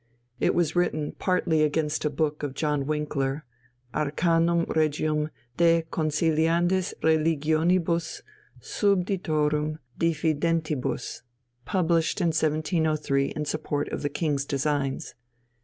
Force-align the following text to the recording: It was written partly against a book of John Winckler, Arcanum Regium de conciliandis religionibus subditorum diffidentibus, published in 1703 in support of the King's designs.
It 0.39 0.55
was 0.55 0.75
written 0.75 1.11
partly 1.19 1.61
against 1.61 2.03
a 2.05 2.09
book 2.09 2.41
of 2.41 2.55
John 2.55 2.85
Winckler, 2.87 3.43
Arcanum 3.93 4.65
Regium 4.65 5.29
de 5.57 5.83
conciliandis 5.91 6.95
religionibus 7.03 8.21
subditorum 8.59 9.77
diffidentibus, 9.99 11.21
published 11.65 12.19
in 12.19 12.29
1703 12.29 13.25
in 13.27 13.45
support 13.45 13.89
of 13.89 14.01
the 14.01 14.09
King's 14.09 14.43
designs. 14.45 15.13